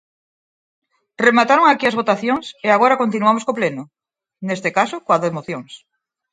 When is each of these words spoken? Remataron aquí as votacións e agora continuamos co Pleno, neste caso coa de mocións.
Remataron 1.25 1.65
aquí 1.67 1.85
as 1.87 1.97
votacións 2.01 2.45
e 2.65 2.67
agora 2.71 2.99
continuamos 3.03 3.43
co 3.45 3.57
Pleno, 3.59 3.83
neste 4.47 4.69
caso 4.77 4.95
coa 5.05 5.21
de 5.23 5.33
mocións. 5.37 5.71